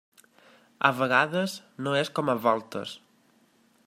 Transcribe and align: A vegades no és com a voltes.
A 0.89 0.89
vegades 1.01 1.53
no 1.87 1.93
és 1.99 2.11
com 2.21 2.31
a 2.35 2.37
voltes. 2.47 2.95